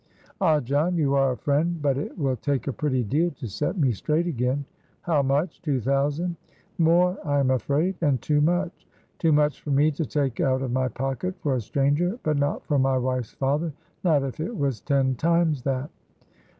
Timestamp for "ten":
14.81-15.13